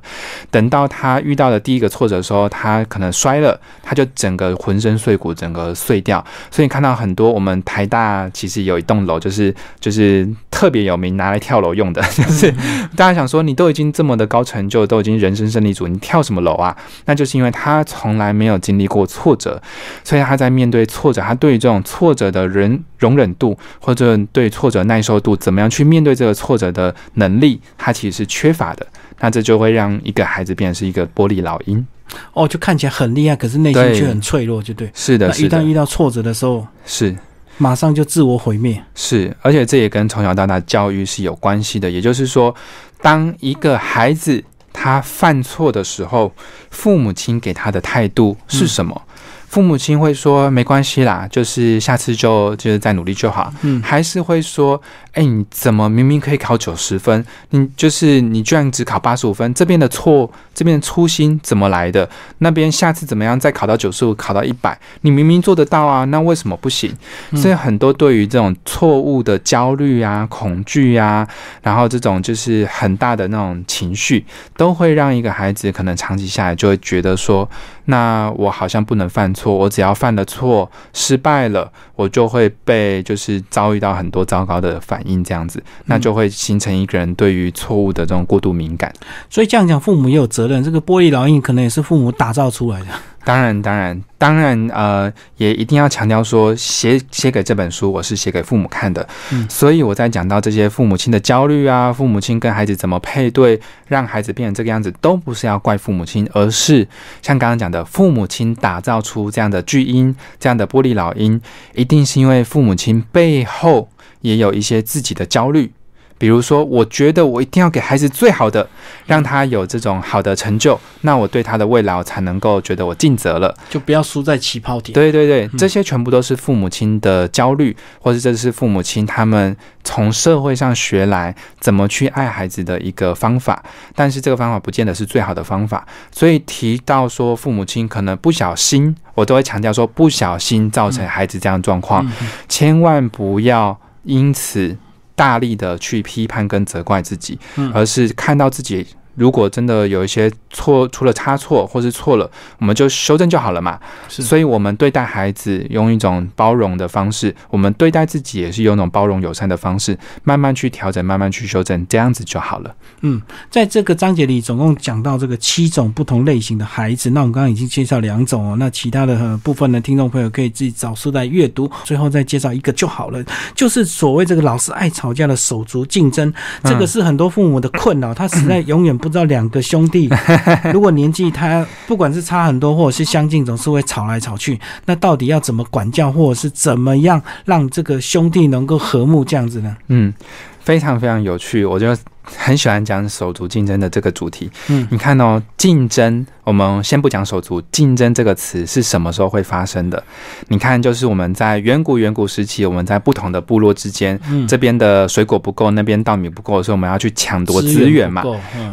[0.52, 6.24] 等到他遇到了第一个挫折的时候，他可能摔了，他就整个浑身碎骨，整个碎掉。
[6.52, 12.52] 所以你看到很多我们台大其实有一栋楼，就是就是特别有名，拿来跳楼用的， 就是
[12.96, 16.76] 大家想说，你都已经这么的高成就，都已经人生胜利组，你跳什么楼啊？
[17.06, 19.62] 那就是因为他从来没有经历过挫折，
[20.04, 28.86] 所以他在面对挫折，他对于这种挫折的人容忍度，或者对挫折耐受度，怎么样去面对这个挫折的能力，他其实是缺乏的。
[29.20, 31.86] 那这就会让一个孩子变成是一个玻璃老鹰。
[32.34, 34.90] 哦，就看起来很厉害，可是内心却很脆弱，就对。
[34.94, 37.16] 是的，那一旦，遇到挫折的时候，是。
[37.58, 38.84] 马上就自我毁灭。
[38.96, 41.90] 是，而且这也跟从小到大教育是有关系的。
[41.90, 42.54] 也就是说，
[43.02, 46.32] 当一个孩子他犯错的时候，
[46.70, 49.02] 父母亲给他的态度是什么？
[49.48, 54.80] 父母亲会说没关系啦，就是下次就就是再努力就好，嗯，还是会说，
[55.14, 62.08] 哎，你怎么明明可以考九十分，你就是你居然只考八十五分，这边的错，这边的粗心怎么来的？
[62.40, 66.94] 那边下次怎么样再考到九十五，考到一百，你明明做得到啊，那为什么不行？
[67.32, 71.26] 嗯所以很多对于这种错误的焦虑啊、恐惧啊，
[71.62, 74.26] 然后这种就是很大的那种情绪，
[74.58, 77.50] 都会让一个孩子可能长期下来就会觉得说，
[77.86, 88.94] 那我好像不能犯错，错，我只要犯了错，失败了，我就会被就是遭遇到很多糟糕的反应，这样子，那就会形成一个人对于错误的这种过度敏感。
[89.30, 90.62] 所以这样讲，父母也有责任。
[90.62, 92.88] 这个玻璃烙印可能也是父母打造出来的。
[93.28, 99.06] 当然，当然，当然，呃，也一定要强调说，写写给这本书，我是写给父母看的。
[99.34, 106.88] 嗯，所以我在讲到这些父母亲的焦虑啊，父母亲跟孩子怎么配对，让孩子变成这个样子，都不是要怪父母亲，而是
[107.22, 111.42] 像刚刚讲的，父母亲打造出这样的巨婴，这样的玻璃老鹰，
[111.74, 113.90] 一定是因为父母亲背后
[114.22, 115.74] 也有一些自己的焦虑。
[116.18, 118.68] 比如说，我觉得我一定要给孩子最好的，
[119.06, 124.94] 让他有这种好的成就，那我对他的未来才能够觉得我尽责了，就不要输在起跑点。
[124.94, 133.64] 对对对，这些全部都是父母亲的焦虑，或者这是父母亲他们从社会上学来怎么去爱孩子的一个方法，
[133.96, 135.86] 但是这个方法不见得是最好的方法。
[136.12, 142.12] 所以提到说父母亲可能不小心，我都会强调说不小心造成孩子这样状况，
[142.50, 144.76] 千万不要因此。
[145.18, 147.38] 大力的去批判跟责怪自己，
[147.74, 148.86] 而是看到自己。
[149.18, 153.80] 如果真的有一些错，出了差错或是错了，我们就修正就好了嘛。
[154.08, 162.76] 所以，我们对待孩子用一种包容的方式，我们对待自己也是用一种包容友善的方式，慢慢去调整，慢慢去修正，这样子就好了。
[163.02, 167.10] 嗯，在这个章节里，总共讲到这个七种不同类型的孩子。
[167.10, 171.68] 那我们刚刚已经介绍两种哦，那其他的部分的听众朋友可以自己找书来阅读。
[171.84, 173.24] 最后再介绍一个就好了，
[173.56, 176.32] 就是所谓这个老师爱吵架的手足竞争，
[176.64, 179.07] 这个是很多父母的困扰，他实在 永远不。
[179.08, 180.10] 不知道两个兄弟，
[180.74, 184.60] 如果年纪他不管是差很多或者是相近，总是会吵来吵去。
[184.86, 189.76] 那到底要怎么管教，或者是怎么样让这个兄弟能够和睦这样子呢？
[189.88, 190.14] 嗯，
[190.60, 191.98] 非常非常有趣，我觉得。
[192.36, 194.50] 很喜欢讲手足竞争的这个主题。
[194.68, 200.04] 嗯，你看哦，竞争，我们先不讲手足竞争这个词是什么时候会发生的？
[200.50, 208.24] 你看，就是我们在远古远古时期，我们在不同的部落之间，这边的水果不够，那边稻米不够，所以我们要去抢夺资源嘛。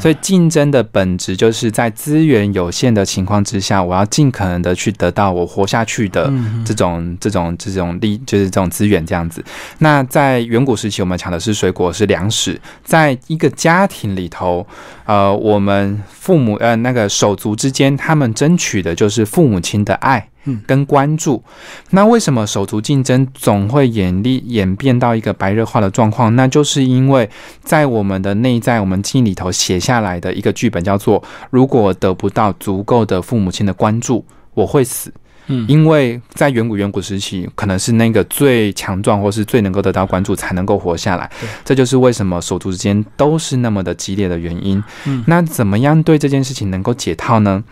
[0.00, 6.32] 所以竞争的本质就是在资源有限的情况之下，我要尽可能的去得到我活下去的
[6.64, 9.44] 这种这种这种利，就是这种资源这样子。
[9.78, 13.43] 那在远古时期，我们抢的是水果，是粮食，在一个。
[13.44, 14.66] 个家庭里头，
[15.04, 21.42] 呃，我们父母呃那个手足之间，他们争取的就是父母亲的爱，嗯，跟关注。
[21.90, 26.35] 那为什么手足竞争总会演力演变到一个白热化的状况？
[26.35, 27.28] 那就是因为
[27.62, 35.12] 在我们的内在，我们记忆里头写下来的一个剧本，叫做如果得不到足够的父母亲的关注，我会死。
[35.46, 41.30] 嗯，因为在远古远古时期，可能是那个最强壮或是最能够得到关注，才能够活下来。
[41.64, 44.83] 这就是为什么手足之间都是那么的激烈的原因。
[45.07, 47.62] 嗯，那怎么样对这件事情能够解套呢？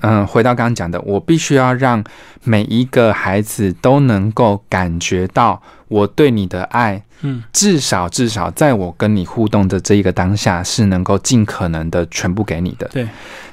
[0.00, 2.02] 嗯，回到刚刚讲的，我必须要让
[2.44, 7.02] 每一个孩子都能够感觉到我对你的爱。
[7.24, 12.88] 嗯，至少至少在我跟你互动的这一个当下，是能够尽可能的全部给你的。
[12.88, 13.06] 对。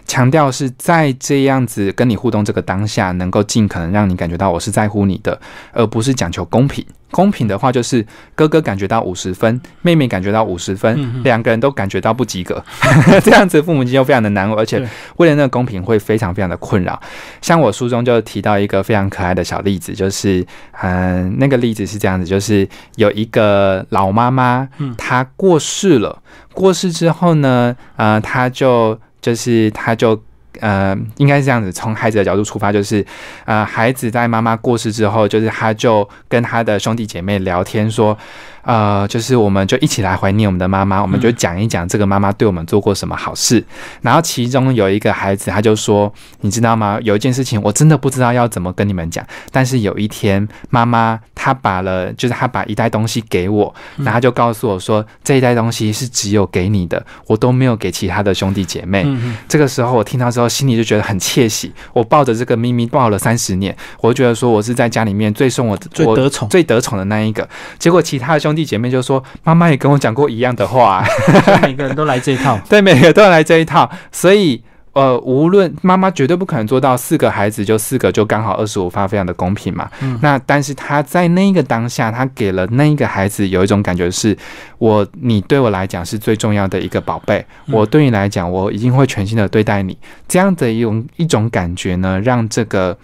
[0.08, 5.40] 强调是在这样子跟你互动这个当下，能够尽可能让你感觉到我是在乎你的，
[5.72, 6.84] 而不是讲求公平。
[7.12, 12.64] 公平的话，就是哥哥感觉到五十分，妹妹感觉到五十分，两个人都感觉到不及格，
[13.24, 14.84] 这样子父母亲就非常的难，而且
[15.18, 17.00] 为了那个公平会非常非常的困扰。
[17.42, 20.46] 像我书中就提到一个非常可爱的小例子，就是
[20.82, 22.66] 嗯，那个例子是这样子，就是
[22.96, 26.22] 有一个老妈妈，她过世了，
[26.54, 28.98] 过世之后呢，呃，她就。
[29.22, 30.18] 就是她就
[30.62, 33.06] 呃，应该是这样子，从孩子的角度出发，就是
[33.44, 38.18] 呃，孩子在妈妈过世之后，就是他就跟他的兄弟姐妹聊天说。
[38.70, 43.66] 呃，就是我们就一起来怀念我们的妈妈，我们就讲一讲这个妈妈对我们做过什么好事。
[44.04, 47.00] 然后其中有一个孩子，他就说：“你知道吗？
[47.02, 49.26] 有一件事情我真的不知道要怎么跟你们讲。
[49.52, 59.04] 但是有一天，妈妈她把了，就是她把一袋东西给我，然后就告诉我说，这一袋东西是只有给你的，我都没有给其他的兄弟姐妹。
[59.48, 61.74] 这个时候我听到之后，心里就觉得很窃喜。
[61.92, 67.50] 我抱着这个秘密抱了三十年，我就觉得说我是在家里面最送我最得宠最得宠的那一个。
[67.80, 68.59] 结果其他的兄弟。
[68.60, 71.02] 弟姐妹就说：“妈妈也跟我讲过一样的话，
[71.62, 73.90] 每个人都来这一套， 对，每个都要来这一套。
[74.12, 79.90] 所以，呃，无论妈妈绝对不可能做到四个孩子就四个就刚好二十五发，非常的公平嘛。
[80.22, 84.38] 那但是他在那个当下，他给了那一个孩子有一种感觉，是
[84.78, 89.98] 我你对我来讲是最重要的一个宝贝，我对你来讲，我一定会全心的对待你。
[90.28, 92.98] 这样的一种一种感觉呢，让这个。”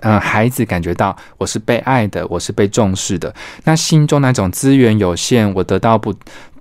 [0.00, 3.34] 嗯，孩子感觉到我是被爱的，我是被重视的。
[3.64, 6.14] 那心中那种资源有限，我得到不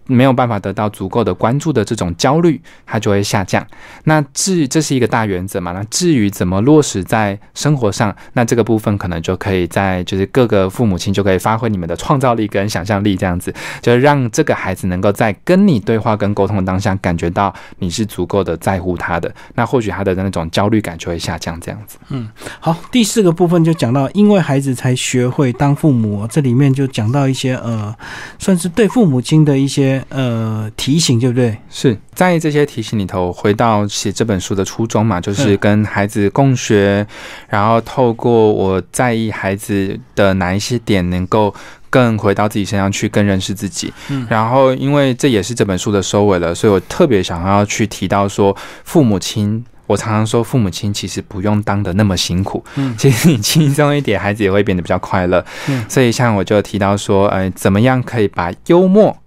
[0.10, 3.66] 没有办法得到足够的关注的这种焦虑，它就会下降。
[4.06, 5.72] 那至这是一个大原则嘛？
[5.72, 21.98] 那至于怎么落实在生活上，那这个部分可能就可以在就是各个父母亲就可以发挥你们的创造力跟想象力，这样子，就让这个孩子能够在跟你对话跟沟通的当下，感觉到你是足够的在乎他的，那或许他的那种焦虑感就会下降，这样子。
[22.10, 22.28] 嗯，
[22.60, 27.96] 好，第四个部分就讲到，因为孩子才学会当父母，这里面就讲到一些呃，
[28.40, 31.58] 算是对父母亲的一些呃提醒，对不对？
[31.70, 37.06] 是在这些提醒里头，回到写这本书的初衷嘛，就是跟孩子共学，
[37.48, 41.54] 然后透过我在意孩子的哪一些点，能够
[41.90, 43.94] 更回到自己身上去，更认识自己。
[44.10, 49.64] 嗯然后因为这也是这本书的收尾了，所以我特别想要去提到说，父母亲。
[49.90, 55.44] 我常常说，父母亲其实不用当的那么辛苦，嗯其实你轻松一点，孩子也会变得比较快乐。
[55.68, 59.18] 嗯所以像我就提到说，呃，怎么样可以把幽默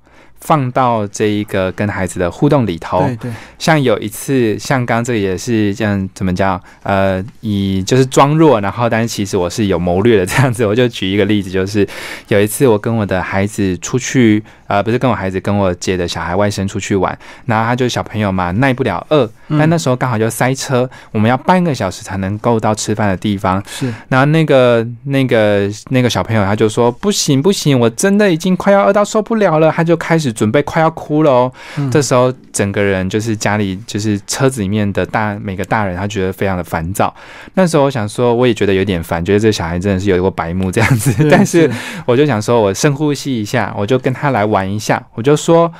[0.42, 2.98] 放到这一个跟孩子的互动里头？
[3.06, 6.60] 对对，像有一次，像刚刚这个也是这样，怎么讲？
[6.82, 10.66] 呃，以就是装弱，然后但是其实我是有谋略的这样子。
[10.66, 11.88] 我就举一个例子，就是
[12.28, 14.42] 有一次我跟我的孩子出去，
[14.72, 23.62] 呃，不是跟我孩子，跟我姐的小孩外甥出去玩，然后他就小朋友嘛，耐不了饿，嗯但那时候刚好就塞车，我们要半个小时才能够到吃饭的地方。
[23.66, 31.52] 是然后那个那个那个小朋友他就说不行不行，我真的已经快要饿到受不了了，他就开始准备快要哭了哦。
[31.76, 37.14] 嗯这时候整个人就是家里就是车子里面的大每个大人，他觉得非常的烦躁。
[37.52, 41.12] 那时候我想说，我也觉得有点烦，觉得这小孩真的是有过白目这样子。
[41.30, 41.70] 但是
[42.06, 45.72] 我就想说，我深呼吸一下，我就跟他来玩一下，我就说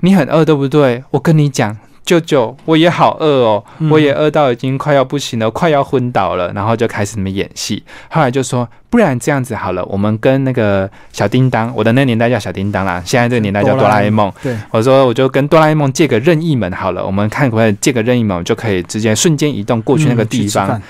[0.00, 1.04] 你很饿对不对？
[1.10, 1.76] 我跟你讲。
[2.04, 7.80] 舅舅，我也好饿哦，嗯我也饿到已经快要不行了，快要昏倒了，然后就开始那么演戏。
[8.10, 14.30] 后来就说，不然这样子好了，我们跟那个小叮当，我的那个年代叫小叮当啦，现在这个年代叫哆啦 A 梦。
[14.42, 20.82] 对，我说我就跟哆啦 A 梦借个任意门好了，我们看可不可以借个任意门，就可以直接瞬间移动过去那个地方。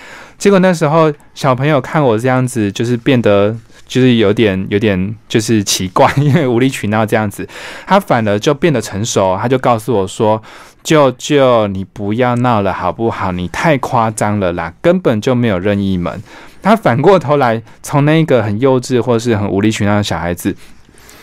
[0.43, 7.49] 结果那时候小朋友看我这样子，就是变得就是有点有点就是奇怪，因为无理取闹这样子，
[7.87, 10.43] 他反而就变得成熟，他就告诉我说
[10.83, 13.31] ：“舅舅，你不要闹了好不好？
[13.31, 16.21] 你太夸张了啦，根本就没有任意门。”
[16.61, 20.57] 他反过头来，从那个很幼稚或是很无理取闹的小孩子。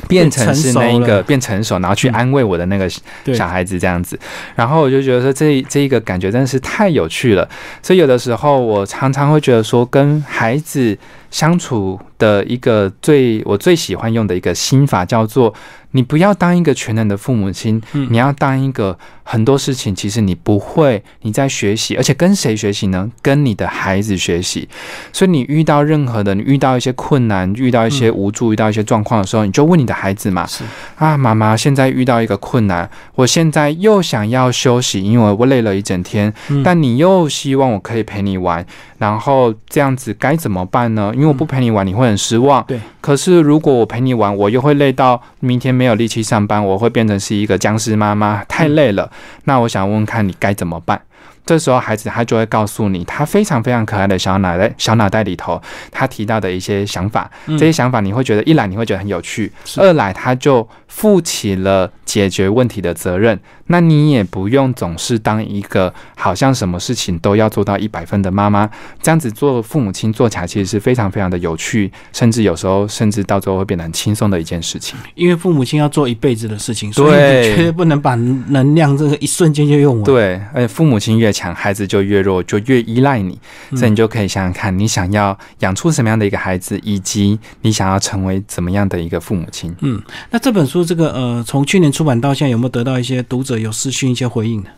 [0.10, 2.90] 变成是那一个变成熟，然后去嗯安慰我的那个
[3.32, 4.20] 小孩子这样子，
[4.56, 7.48] 然后我就觉得说这这一个感觉真的是太有趣了。
[7.84, 10.98] 所以有的时候我常常会觉得说，跟孩子
[11.32, 15.54] 相处的一个最我最喜欢用的一个心法叫做：
[15.92, 23.10] 你不要当一个全能的父母亲，嗯你要当一个很多事情其实你不会，你在学习，而且跟谁学习呢？
[23.22, 24.68] 跟你的孩子学习。
[25.14, 30.48] 所以你遇到任何的，你遇到一些困难，遇到一些无助，遇到一些状况的时候，你就问你的孩子嘛，
[30.96, 38.66] 啊，妈妈，现在遇到一个困难，我现在又想要休息，因为我累了一整天，嗯但你又希望我可以陪你玩，
[38.98, 41.14] 然后这样子该怎么办呢？
[41.20, 42.64] 因为我不陪你玩，你会很失望。
[42.64, 42.80] 对。
[43.02, 49.12] 可是如果我陪你玩，我又会累到明天没有力气上班，我会变成是一个僵尸妈妈，太累了。
[49.44, 51.02] 那我想问问看你该怎么办？
[51.50, 55.60] 这时候孩子他就会告诉你，他非常非常可爱的小脑袋小脑袋里头，
[55.90, 63.40] 他提到的一些想法，嗯这些想法你会觉得一来你会觉得很有趣，是二来他就负起了解决问题的责任。
[63.72, 68.70] 那你也不用总是当一个好像什么事情都要做到一百分的妈妈，
[69.02, 74.98] 这样子做父母亲做起来其实是非常非常的有趣，甚至有时候甚至到最后会变得很轻松的一件事情。
[75.16, 80.04] 因为父母亲要做一辈子的事情，所以你绝对不能把能量这个一瞬间就用完。
[80.04, 83.40] 对，而且父母亲越强，孩子就越弱，就越依赖你。
[83.72, 89.74] 嗯所以你就可以想想看，你想要养出什么样的一个孩子，以及你想要成为怎么样的一个父母亲。
[89.82, 94.70] 嗯，那这本书这个呃，从去年出版到现在，有没有得到一些读者有私讯一些回应呢？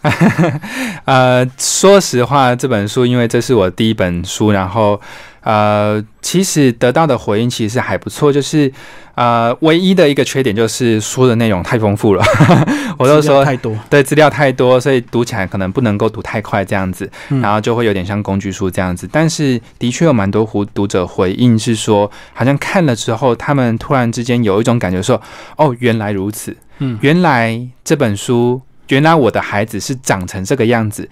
[1.05, 4.99] 呃，说实话，这本书因为这是我第一本书，然后
[5.43, 8.71] 呃，其实得到的回应其实还不错，就是
[9.15, 12.23] 呃，唯一的一个缺点就是书的内容太丰富了，
[12.97, 17.41] 我都说太多，对资料太多，所以读起来可能不能够读太快这样子，嗯。
[17.41, 19.09] 然后就会有点像工具书这样子。
[19.11, 25.19] 但是的确有蛮多读读者回应是说，好像看了之后，他们突然之间有一种感觉说，
[25.57, 26.97] 哦，原来如此，嗯。
[27.01, 31.09] 原来这本书，原来我的孩子是长成这个样子。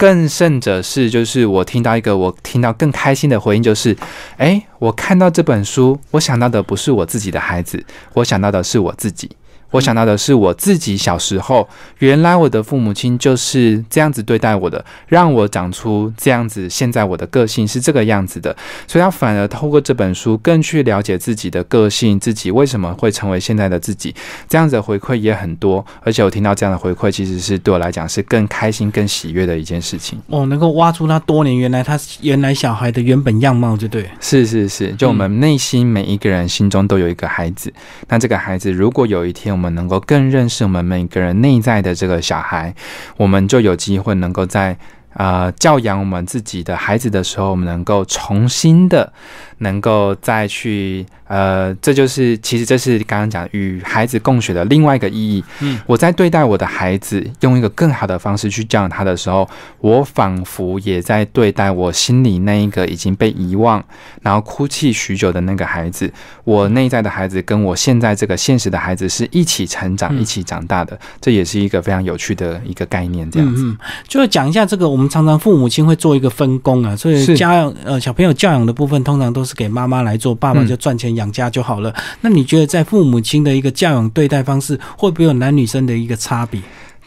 [0.00, 3.94] 更甚者是，就是我听到一个我听到更开心的回应，就是，
[4.38, 7.84] 诶，我看到这本书，我想到的不是我自己的孩子，
[8.14, 9.30] 我想到的是我自己。
[9.70, 18.54] 我想到的是我自己小时候，原来我的父母亲就是这样子对待我的，让我长出这样子，现在我的个性是这个样子的。
[18.86, 24.14] 所以，他反而透过这本书更去了解自己的个性，自己为什么会成为现在的自己。
[24.48, 30.20] 这样子的回馈也很多，而且我听到这样的回馈，其实是对我来讲是更开心、更喜悦的一件事情。
[30.28, 34.08] 哦，能够挖出他多年原来他原来小孩的原本样貌，就对。
[34.20, 37.72] 是是是，就我们内心每一个人心中都有一个孩子，
[38.08, 42.74] 那这个孩子如果有一天我我们能够更认识我们每个人内在的这个小孩，
[43.18, 44.74] 我们就有机会能够在
[45.12, 49.12] 呃教养我们自己的孩子的时候，我们能够重新的
[49.60, 51.06] 能够再去。
[51.30, 55.44] 呃，这就是其实这是刚刚讲与孩子共学的另外一个意义。
[55.60, 59.48] 嗯，我在对待我的孩子，用一个更好的方式去教养他的时候，
[59.78, 63.80] 我仿佛也在对待我心里那一个已经被遗忘，
[64.22, 66.12] 然后哭泣许久的那个孩子。
[66.42, 73.30] 我内在的孩子跟我现在这个现实的孩子是一起成长、一起长大的，这也是一个非常有趣的一个概念。
[73.30, 73.76] 这样子，
[74.08, 81.10] 就是讲一下这个，我们常常父母亲会做一个分工啊，所以家养呃小朋友教养的部分，通常都是给妈妈来做，爸爸就赚钱。
[81.16, 81.94] 养家就好了。
[82.20, 86.60] 那你觉得在父母亲的一个教养对待方式，会不会有男女生的一个差别？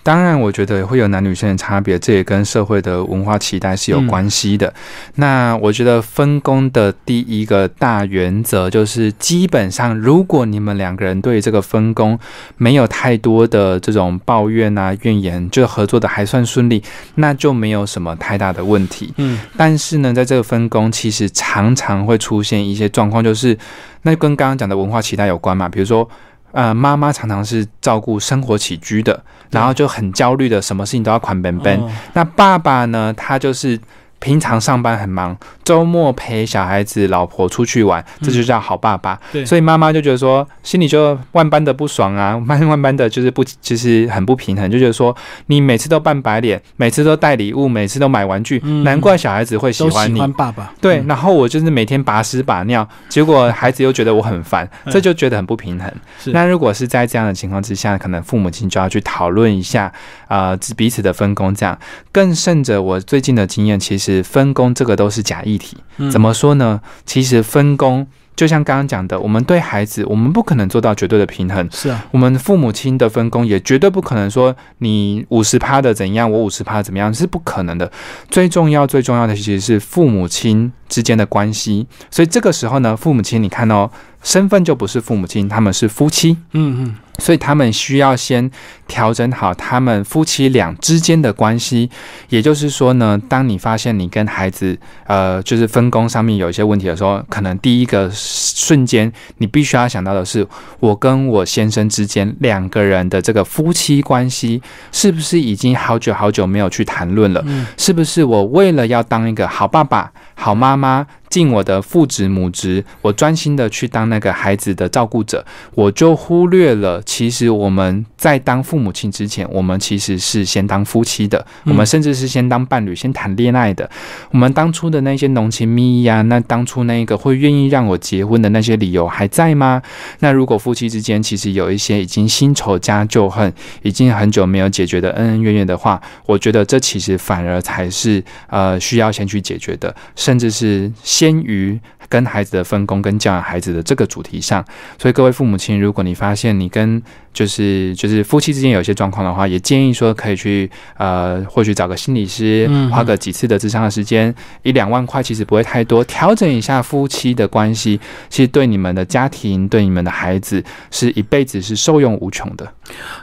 [0.03, 4.71] 当然，我觉得会有男女生的差别，这也跟社会的文化期待是有关系的。
[5.15, 12.19] 那我觉得分工的第一个大原则就是，基本上如果你们两个人对这个分工
[12.57, 16.83] 没有太多的这种抱怨啊、怨言，就合作的还算顺利，
[17.15, 19.13] 那就没有什么太大的问题。
[19.15, 23.57] 嗯，但是呢，在这个分工其实常常会出现一些状况，就是
[24.01, 26.09] 那跟刚刚讲的文化期待有关嘛，比如说。
[26.53, 31.81] 呃，妈妈常常是照顾生活起居的，然后就很焦虑的，什么事情都要款本本。
[32.13, 33.77] 那爸爸呢，他就是
[34.23, 35.37] 平常上班很忙。
[35.65, 39.19] 周末陪小孩子、老婆出去玩，这就叫好爸爸。
[39.33, 45.15] 对，所以妈妈就觉得说，心里就万般的不爽啊，万 万般的就是不，其实很不平衡，就觉得说，
[45.47, 50.15] 你每次都扮白脸，每次都带礼物，每次都买玩具，难怪小孩子会喜欢你。
[50.15, 50.73] 喜欢爸爸。
[50.79, 55.91] 对，然后我就是每天把屎把尿，结果孩子又觉得我很烦，这就觉得很不平衡。
[56.27, 59.91] 那如果是在这样的情况之下，可能父母亲就要去讨论一下，
[60.27, 61.55] 啊，彼此的分工。
[61.55, 61.77] 这样，
[62.11, 65.77] 更甚者，我最近的经验，其实分工这个都是假议题。
[66.11, 66.81] 怎么说呢？
[67.05, 68.05] 其实分工
[68.35, 71.67] 就像刚刚讲的，我们对孩子，我们不可能做到绝对的平衡。
[71.71, 77.91] 是啊，我们父母亲的分工也绝对不可能说你五十趴的怎样，我五十趴怎么样，是不可能的。
[78.29, 81.85] 最重要、最重要的其实是父母亲之间的关系。
[82.09, 83.89] 所以这个时候呢，父母亲，你看哦，
[84.23, 86.37] 身份就不是父母亲，他们是夫妻。
[86.53, 86.95] 嗯嗯。
[87.19, 88.49] 所以他们需要先
[88.87, 91.87] 调整好他们夫妻俩之间的关系，
[92.29, 100.45] 也就是说呢，当你发现你跟孩子呃就是分工上面有一些问题的时候，可能第一个瞬间你必须要想到的是，
[100.79, 104.59] 我跟我先生之间两个人的这个夫妻关系
[104.91, 107.45] 是不是已经好久好久没有去谈论了？
[107.77, 111.05] 是不是我为了要当一个好爸爸、好妈妈？
[111.33, 123.89] 尽我的父职母职，我专心的去当那个孩子的照顾者，我就忽略了，其实我们在当父母亲之前，我们其实是先当夫妻的，我们甚至是先当伴侣，先谈恋爱的。
[124.29, 129.81] 我们当初的那些浓情蜜意啊，那当初那个会愿意让我结婚的那些理由还在吗？
[130.19, 140.91] 那如果夫妻之间其实有一些已经新仇加旧恨，已经很久没有解决的恩恩怨怨的话，我觉得这其实反而才是呃需要先去解决的，甚至是。
[141.23, 144.65] 先于跟孩子的分工跟教养孩子的这个主题上，
[144.97, 147.01] 所以各位父母亲，如果你发现你跟
[147.33, 162.71] 就是就是夫妻之间有一些状况的话，也建议说可以去呃，或许找个心理师，花个几次的智商的时间，一两万块其实不会太多，调整一下夫妻的关系，其实对你们的家庭，对你们的孩子，是一辈子是受用无穷的。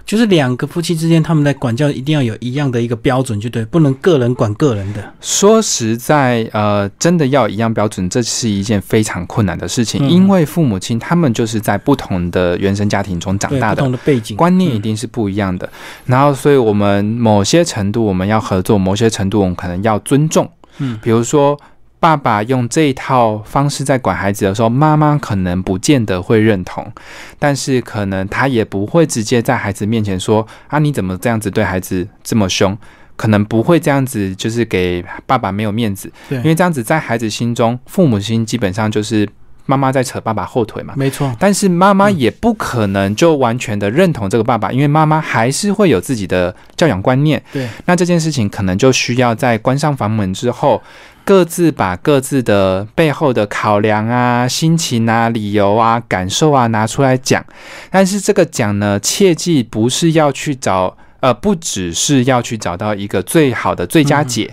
[0.05, 5.15] 就是两个夫妻之间，他们在管教一定要有一样的一个标准，就对，不能个人管个人的。
[5.21, 14.00] 说实在，呃，真的要一样标准，这是一件非常困难的事情，因为父母亲他们就是在不同的原生家庭中长大的。
[14.05, 15.69] 背景观念一定是不一样的，
[16.07, 20.51] 然后所以我们某些程度我们要合作，某些程度我们可能要尊重。
[20.79, 21.59] 嗯，比如说
[21.99, 26.91] 爸爸用这一套方式在管孩子的时候，妈妈可能不见得会认同，
[27.39, 32.77] 但是可能他也不会直接在孩子面前说啊你怎么这样子对孩子这么凶，
[33.17, 36.11] 可能不会这样子就是给爸爸没有面子。
[36.29, 39.29] 对，因为这样子在孩子心中，父母心基本上就是。
[39.71, 40.95] 妈妈在扯爸爸后腿嘛？
[40.97, 47.41] 没错，但是妈妈也不可能就完全的认同这个爸爸，因为妈妈还是会有自己的教养观念。
[47.53, 50.83] 对，那这件事情可能就需要在关上房门之后，
[51.25, 57.45] 各自把各自的背后的考量啊、心情啊、理由啊、感受啊拿出来讲。
[57.91, 64.53] 但是这个讲呢，切记不是要去找，呃，不只是要去找到一个最好的最佳解，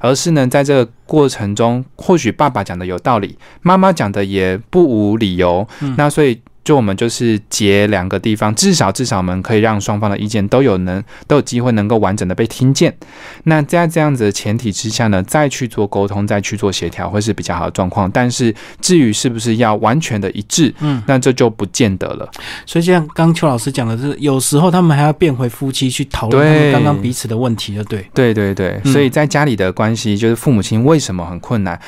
[0.00, 5.66] 而是呢，在这个过程中，或许爸爸讲的有道理，妈妈讲的也不无理由。
[5.96, 6.40] 那所以。
[6.66, 12.92] 就我们就是结两个地方，至少至少我们可以让双方的意见都有能都有机会能够完整的被听见。
[13.44, 18.10] 那在这样子的前提之下呢，再去做沟通，再去做协调，会是比较好的状况。
[18.10, 22.28] 但是至于是不是要完全的一致，嗯，那这就不见得了。
[22.66, 28.80] 所以像刚邱老师讲的，是有时候他们还要变回夫妻去讨论他们刚刚彼此的问题，就对，对对对。
[28.86, 31.80] 所以在家里的关系，就是父母亲为什么很困难？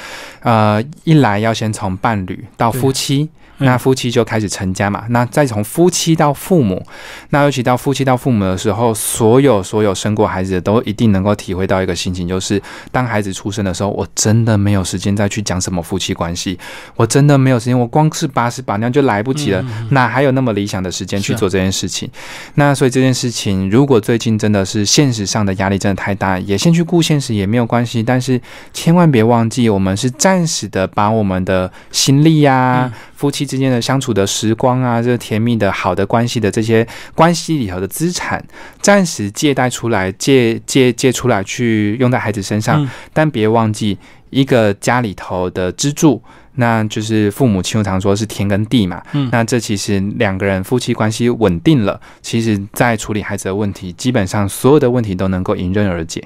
[0.42, 3.28] 呃，一来要先从伴侣到夫妻。
[3.58, 6.84] 那夫妻就开始成家嘛，那再从夫妻到父母，
[7.30, 12.60] 那尤其到夫妻到父母的时候，所有所有生过孩子的都一定能够体会到一个心情，就是
[12.92, 16.58] 当孩子出生的时候，我真的没有时间再去讲什么夫妻关系，
[16.96, 22.08] 我真的没有时间，我光是把屎把尿就来不及了，哪还有那么理想的时间去做这件事情？
[22.54, 28.40] 那所以这件事情，如果最近真的是现实上的压力真的太大，也先去顾现实也没有关系，但是
[28.72, 32.92] 千万别忘记，我们是暂时的把我们的心力呀。
[33.18, 38.42] 夫妻之间的相处的时光啊，这甜蜜的好的关系的这些关系里头的资产，
[38.80, 43.98] 暂时借贷出来，借借借出来去用在孩子身上，但别忘记
[44.30, 46.22] 一个家里头的支柱，
[46.54, 49.02] 那就是父母亲常说是天跟地嘛。
[49.12, 56.22] 嗯，那这其实两个人夫妻关系稳定了，其实在处理孩子的问题，基本上所有的问题都能够迎刃而解。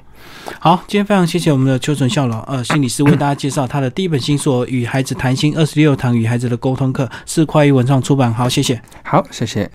[0.59, 8.33] 好，今天非常谢谢我们的邱纯孝老，呃，心理师为大家介绍他的第一本新书《与孩子谈心二十六堂与孩子的沟通课》，是快意文创出版。
[8.33, 8.81] 好，谢谢。
[9.03, 9.71] 好，谢谢。